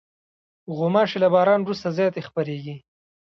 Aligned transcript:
غوماشې 0.77 1.17
له 1.23 1.27
باران 1.33 1.59
وروسته 1.63 1.87
زیاتې 1.97 2.21
خپرېږي. 2.27 2.75